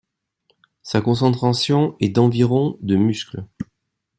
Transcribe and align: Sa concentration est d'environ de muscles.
Sa 0.81 0.99
concentration 0.99 1.95
est 1.99 2.09
d'environ 2.09 2.75
de 2.81 2.95
muscles. 2.95 3.45